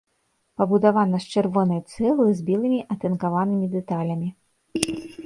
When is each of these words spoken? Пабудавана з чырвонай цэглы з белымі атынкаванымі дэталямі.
Пабудавана 0.59 1.19
з 1.25 1.35
чырвонай 1.35 1.81
цэглы 1.95 2.29
з 2.39 2.45
белымі 2.47 2.79
атынкаванымі 2.97 3.71
дэталямі. 3.75 4.29